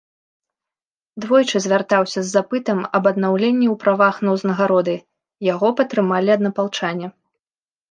Двойчы 1.25 1.57
звяртаўся 1.65 2.19
з 2.23 2.31
запытам 2.37 2.79
аб 3.01 3.11
аднаўленні 3.11 3.67
ў 3.73 3.83
правах 3.85 4.15
на 4.25 4.29
ўзнагароды, 4.39 4.95
яго 5.53 5.67
падтрымалі 5.83 6.29
аднапалчане. 6.41 7.07